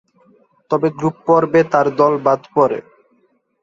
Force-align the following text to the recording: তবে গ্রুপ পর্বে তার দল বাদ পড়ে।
তবে 0.71 0.87
গ্রুপ 0.97 1.15
পর্বে 1.27 1.61
তার 1.71 1.87
দল 1.99 2.13
বাদ 2.25 2.41
পড়ে। 2.55 2.79